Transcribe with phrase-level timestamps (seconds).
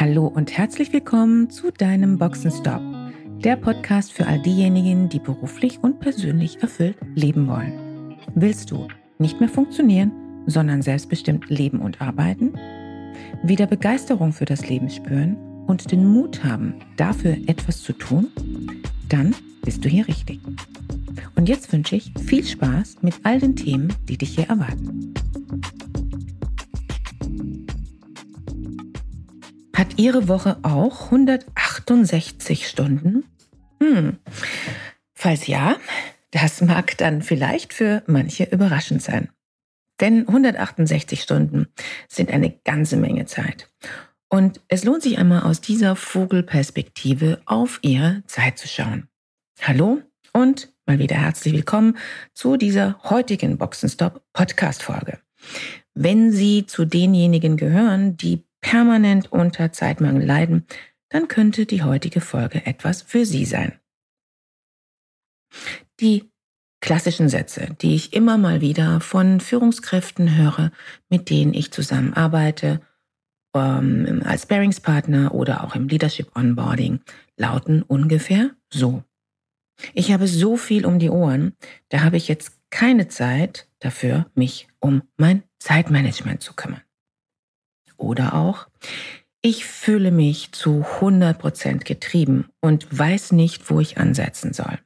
[0.00, 2.80] Hallo und herzlich willkommen zu deinem Boxenstopp,
[3.42, 8.16] der Podcast für all diejenigen, die beruflich und persönlich erfüllt leben wollen.
[8.36, 8.86] Willst du
[9.18, 10.12] nicht mehr funktionieren,
[10.46, 12.56] sondern selbstbestimmt leben und arbeiten?
[13.42, 18.28] Wieder Begeisterung für das Leben spüren und den Mut haben, dafür etwas zu tun?
[19.08, 19.34] Dann
[19.64, 20.38] bist du hier richtig.
[21.34, 25.07] Und jetzt wünsche ich viel Spaß mit all den Themen, die dich hier erwarten.
[29.78, 33.22] Hat Ihre Woche auch 168 Stunden?
[33.80, 34.18] Hm.
[35.14, 35.76] Falls ja,
[36.32, 39.28] das mag dann vielleicht für manche überraschend sein.
[40.00, 41.68] Denn 168 Stunden
[42.08, 43.70] sind eine ganze Menge Zeit.
[44.28, 49.06] Und es lohnt sich einmal aus dieser Vogelperspektive auf Ihre Zeit zu schauen.
[49.62, 50.02] Hallo
[50.32, 51.96] und mal wieder herzlich willkommen
[52.34, 55.20] zu dieser heutigen Boxenstop Podcast Folge.
[55.94, 60.66] Wenn Sie zu denjenigen gehören, die permanent unter Zeitmangel leiden,
[61.08, 63.78] dann könnte die heutige Folge etwas für Sie sein.
[66.00, 66.30] Die
[66.80, 70.70] klassischen Sätze, die ich immer mal wieder von Führungskräften höre,
[71.08, 72.80] mit denen ich zusammenarbeite,
[73.54, 77.00] ähm, als Bearingspartner oder auch im Leadership Onboarding,
[77.36, 79.02] lauten ungefähr so.
[79.94, 81.54] Ich habe so viel um die Ohren,
[81.88, 86.82] da habe ich jetzt keine Zeit dafür, mich um mein Zeitmanagement zu kümmern.
[87.98, 88.68] Oder auch,
[89.42, 94.78] ich fühle mich zu 100% getrieben und weiß nicht, wo ich ansetzen soll.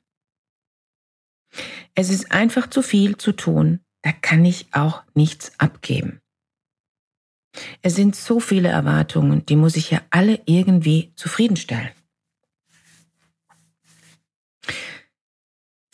[1.95, 6.21] Es ist einfach zu viel zu tun, da kann ich auch nichts abgeben.
[7.83, 11.91] Es sind so viele Erwartungen, die muss ich ja alle irgendwie zufriedenstellen.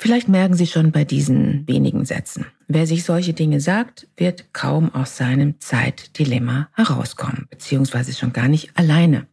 [0.00, 2.46] Vielleicht merken Sie schon bei diesen wenigen Sätzen.
[2.70, 8.76] Wer sich solche Dinge sagt, wird kaum aus seinem Zeitdilemma herauskommen, beziehungsweise schon gar nicht
[8.76, 9.26] alleine.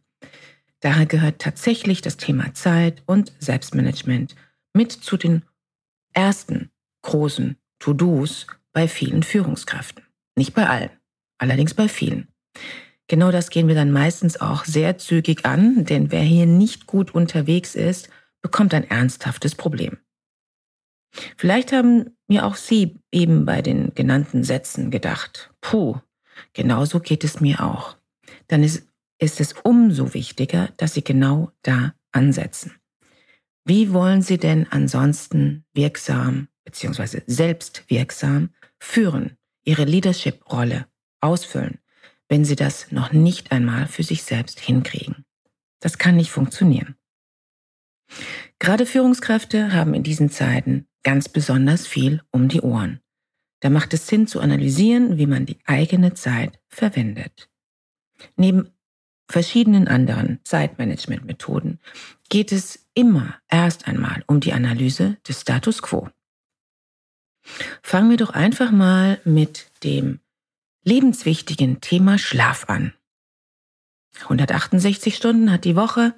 [0.80, 4.34] Daher gehört tatsächlich das Thema Zeit und Selbstmanagement
[4.72, 5.42] mit zu den
[6.14, 6.70] ersten
[7.02, 10.04] großen To-Dos bei vielen Führungskräften.
[10.34, 10.90] Nicht bei allen,
[11.36, 12.28] allerdings bei vielen.
[13.06, 17.14] Genau das gehen wir dann meistens auch sehr zügig an, denn wer hier nicht gut
[17.14, 18.08] unterwegs ist,
[18.40, 19.98] bekommt ein ernsthaftes Problem.
[21.36, 25.98] Vielleicht haben mir auch Sie eben bei den genannten Sätzen gedacht, puh,
[26.52, 27.96] genauso geht es mir auch.
[28.48, 28.88] Dann ist,
[29.18, 32.74] ist es umso wichtiger, dass Sie genau da ansetzen.
[33.64, 37.22] Wie wollen Sie denn ansonsten wirksam bzw.
[37.26, 40.86] selbstwirksam führen, Ihre Leadership-Rolle
[41.20, 41.78] ausfüllen,
[42.28, 45.24] wenn Sie das noch nicht einmal für sich selbst hinkriegen?
[45.80, 46.96] Das kann nicht funktionieren.
[48.58, 53.00] Gerade Führungskräfte haben in diesen Zeiten ganz besonders viel um die Ohren.
[53.60, 57.48] Da macht es Sinn zu analysieren, wie man die eigene Zeit verwendet.
[58.34, 58.72] Neben
[59.30, 61.78] verschiedenen anderen Zeitmanagement-Methoden
[62.28, 66.08] geht es immer erst einmal um die Analyse des Status quo.
[67.82, 70.18] Fangen wir doch einfach mal mit dem
[70.82, 72.92] lebenswichtigen Thema Schlaf an.
[74.22, 76.16] 168 Stunden hat die Woche,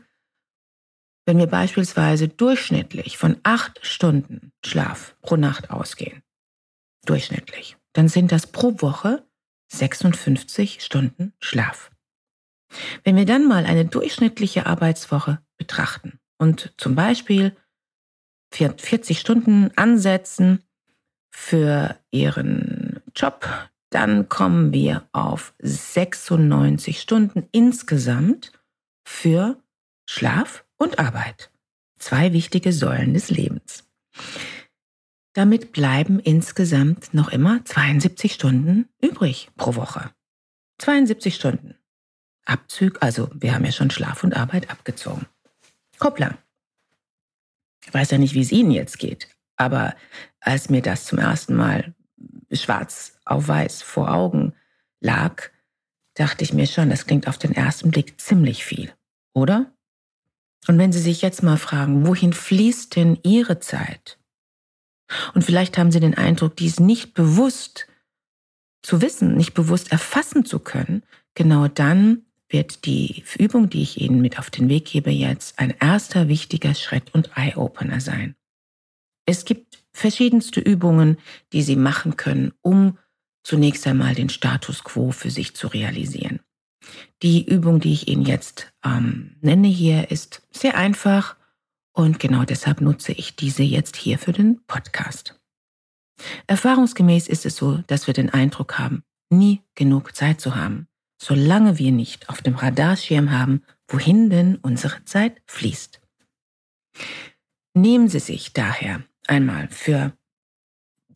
[1.29, 6.23] wenn wir beispielsweise durchschnittlich von acht Stunden Schlaf pro Nacht ausgehen,
[7.05, 9.29] durchschnittlich, dann sind das pro Woche
[9.71, 11.91] 56 Stunden Schlaf.
[13.05, 17.55] Wenn wir dann mal eine durchschnittliche Arbeitswoche betrachten und zum Beispiel
[18.55, 20.65] 40 Stunden ansetzen
[21.31, 23.47] für Ihren Job,
[23.91, 28.53] dann kommen wir auf 96 Stunden insgesamt
[29.05, 29.63] für
[30.07, 31.51] Schlaf und Arbeit.
[31.99, 33.85] Zwei wichtige Säulen des Lebens.
[35.35, 40.11] Damit bleiben insgesamt noch immer 72 Stunden übrig pro Woche.
[40.79, 41.75] 72 Stunden.
[42.45, 45.27] Abzug, also wir haben ja schon Schlaf und Arbeit abgezogen.
[46.01, 46.39] Hoppla.
[47.85, 49.95] Ich weiß ja nicht, wie es Ihnen jetzt geht, aber
[50.41, 51.95] als mir das zum ersten Mal
[52.51, 54.55] schwarz auf weiß vor Augen
[55.01, 55.51] lag,
[56.15, 58.93] dachte ich mir schon, das klingt auf den ersten Blick ziemlich viel,
[59.35, 59.73] oder?
[60.67, 64.19] Und wenn Sie sich jetzt mal fragen, wohin fließt denn Ihre Zeit?
[65.35, 67.87] Und vielleicht haben Sie den Eindruck, dies nicht bewusst
[68.83, 71.03] zu wissen, nicht bewusst erfassen zu können,
[71.35, 75.75] genau dann wird die Übung, die ich Ihnen mit auf den Weg gebe, jetzt ein
[75.79, 78.37] erster wichtiger Schritt und Eye-Opener sein.
[79.27, 81.19] Es gibt verschiedenste Übungen,
[81.53, 82.99] die Sie machen können, um
[83.43, 86.41] zunächst einmal den Status quo für sich zu realisieren.
[87.23, 91.37] Die Übung, die ich Ihnen jetzt ähm, nenne hier, ist sehr einfach
[91.93, 95.41] und genau deshalb nutze ich diese jetzt hier für den Podcast.
[96.47, 100.87] Erfahrungsgemäß ist es so, dass wir den Eindruck haben, nie genug Zeit zu haben,
[101.21, 106.01] solange wir nicht auf dem Radarschirm haben, wohin denn unsere Zeit fließt.
[107.75, 110.13] Nehmen Sie sich daher einmal für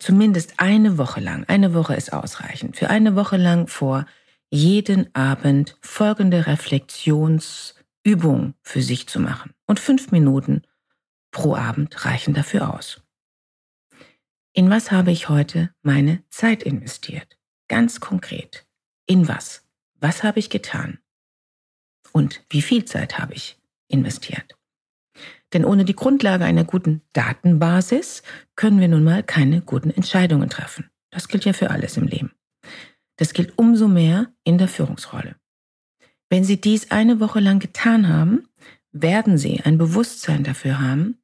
[0.01, 4.07] zumindest eine Woche lang, eine Woche ist ausreichend, für eine Woche lang vor,
[4.53, 9.55] jeden Abend folgende Reflexionsübung für sich zu machen.
[9.67, 10.63] Und fünf Minuten
[11.31, 13.01] pro Abend reichen dafür aus.
[14.53, 17.39] In was habe ich heute meine Zeit investiert?
[17.69, 18.67] Ganz konkret.
[19.07, 19.65] In was?
[20.01, 20.99] Was habe ich getan?
[22.13, 23.59] Und wie viel Zeit habe ich
[23.89, 24.59] investiert?
[25.55, 28.23] Denn ohne die Grundlage einer guten Datenbasis
[28.55, 30.91] können wir nun mal keine guten Entscheidungen treffen.
[31.11, 32.35] Das gilt ja für alles im Leben.
[33.17, 35.37] Das gilt umso mehr in der Führungsrolle.
[36.31, 38.49] Wenn Sie dies eine Woche lang getan haben,
[38.93, 41.23] werden Sie ein Bewusstsein dafür haben,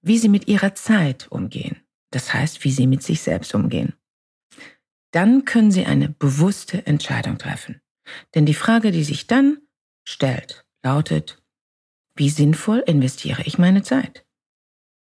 [0.00, 1.82] wie Sie mit Ihrer Zeit umgehen.
[2.10, 3.94] Das heißt, wie Sie mit sich selbst umgehen.
[5.10, 7.80] Dann können Sie eine bewusste Entscheidung treffen.
[8.34, 9.58] Denn die Frage, die sich dann
[10.04, 11.42] stellt, lautet,
[12.14, 14.24] wie sinnvoll investiere ich meine Zeit?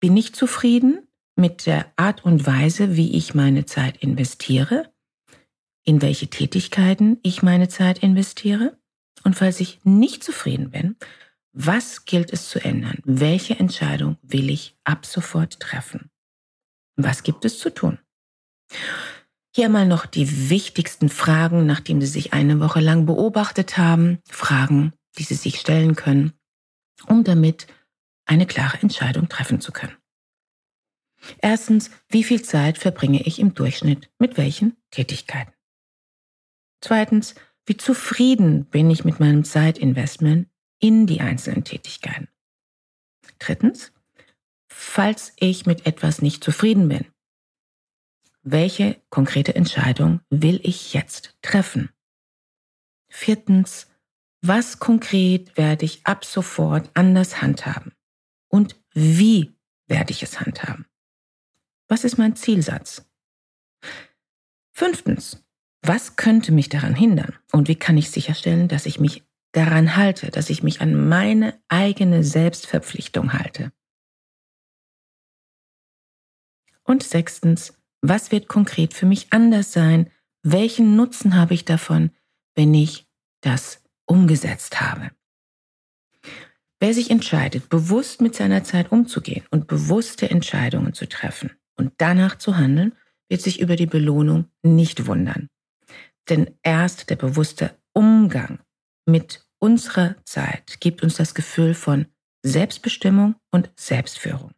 [0.01, 4.93] Bin ich zufrieden mit der Art und Weise, wie ich meine Zeit investiere?
[5.91, 8.79] In welche Tätigkeiten ich meine Zeit investiere?
[9.25, 10.95] Und falls ich nicht zufrieden bin,
[11.53, 12.99] was gilt es zu ändern?
[13.03, 16.09] Welche Entscheidung will ich ab sofort treffen?
[16.95, 17.99] Was gibt es zu tun?
[19.53, 24.21] Hier mal noch die wichtigsten Fragen, nachdem Sie sich eine Woche lang beobachtet haben.
[24.29, 26.35] Fragen, die Sie sich stellen können
[27.09, 27.67] um damit
[28.27, 29.97] eine klare Entscheidung treffen zu können.
[31.39, 35.53] Erstens, wie viel Zeit verbringe ich im Durchschnitt mit welchen Tätigkeiten?
[36.81, 37.35] Zweitens,
[37.67, 40.49] wie zufrieden bin ich mit meinem Zeitinvestment
[40.79, 42.29] in die einzelnen Tätigkeiten?
[43.39, 43.93] Drittens,
[44.69, 47.07] falls ich mit etwas nicht zufrieden bin,
[48.43, 51.91] welche konkrete Entscheidung will ich jetzt treffen?
[53.11, 53.89] Viertens,
[54.43, 57.93] was konkret werde ich ab sofort anders handhaben?
[58.49, 59.55] Und wie
[59.87, 60.87] werde ich es handhaben?
[61.89, 63.05] Was ist mein Zielsatz?
[64.73, 65.45] Fünftens,
[65.83, 67.35] was könnte mich daran hindern?
[67.53, 71.59] Und wie kann ich sicherstellen, dass ich mich daran halte, dass ich mich an meine
[71.69, 73.73] eigene Selbstverpflichtung halte?
[76.85, 80.11] Und sechstens, was wird konkret für mich anders sein?
[80.43, 82.11] Welchen Nutzen habe ich davon,
[82.55, 83.07] wenn ich
[83.43, 85.11] das umgesetzt habe.
[86.81, 92.39] Wer sich entscheidet, bewusst mit seiner Zeit umzugehen und bewusste Entscheidungen zu treffen und danach
[92.39, 92.97] zu handeln,
[93.29, 95.49] wird sich über die Belohnung nicht wundern.
[96.31, 98.61] Denn erst der bewusste Umgang
[99.05, 102.07] mit unserer Zeit gibt uns das Gefühl von
[102.43, 104.53] Selbstbestimmung und Selbstführung.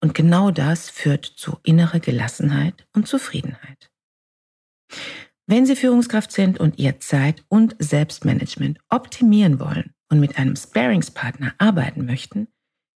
[0.00, 3.90] Und genau das führt zu innerer Gelassenheit und Zufriedenheit.
[5.46, 11.54] Wenn Sie Führungskraft sind und Ihr Zeit- und Selbstmanagement optimieren wollen und mit einem Sparingspartner
[11.58, 12.48] arbeiten möchten,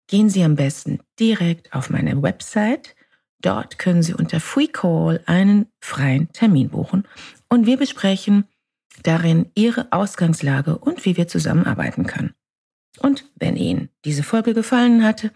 [0.08, 2.96] gehen Sie am besten direkt auf meine Website.
[3.42, 7.06] Dort können Sie unter Free Call einen freien Termin buchen
[7.54, 8.46] und wir besprechen
[9.04, 12.34] darin Ihre Ausgangslage und wie wir zusammenarbeiten können.
[13.00, 15.32] Und wenn Ihnen diese Folge gefallen hatte,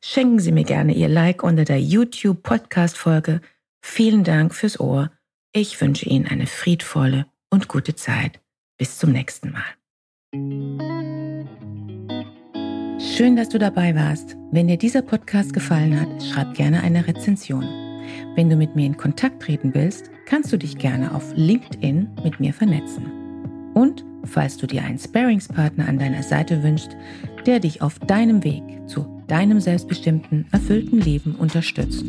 [0.00, 3.40] schenken Sie mir gerne Ihr Like unter der YouTube Podcast Folge.
[3.80, 5.10] Vielen Dank fürs Ohr
[5.52, 8.40] ich wünsche Ihnen eine friedvolle und gute Zeit.
[8.78, 9.64] Bis zum nächsten Mal.
[13.00, 14.36] Schön, dass du dabei warst.
[14.52, 17.89] Wenn dir dieser Podcast gefallen hat, schreib gerne eine Rezension.
[18.34, 22.40] Wenn du mit mir in Kontakt treten willst, kannst du dich gerne auf LinkedIn mit
[22.40, 23.06] mir vernetzen.
[23.74, 26.96] Und falls du dir einen Sparingspartner an deiner Seite wünschst,
[27.46, 32.04] der dich auf deinem Weg zu deinem selbstbestimmten, erfüllten Leben unterstützt,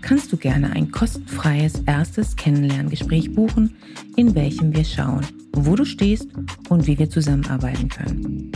[0.00, 3.76] kannst du gerne ein kostenfreies erstes Kennenlerngespräch buchen,
[4.16, 6.28] in welchem wir schauen, wo du stehst
[6.68, 8.52] und wie wir zusammenarbeiten können.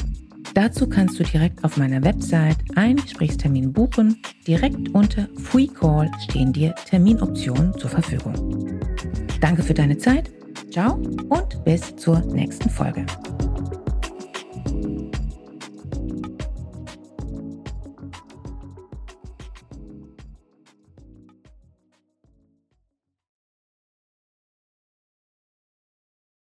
[0.57, 4.23] Dazu kannst du direkt auf meiner Website einen Gesprächstermin buchen.
[4.47, 8.81] Direkt unter Free Call stehen dir Terminoptionen zur Verfügung.
[9.43, 10.31] Danke für deine Zeit.
[10.71, 13.05] Ciao und bis zur nächsten Folge.